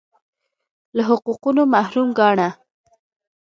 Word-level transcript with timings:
له 0.95 1.01
حقونو 1.09 1.61
محروم 1.73 2.09
ګاڼه 2.19 2.49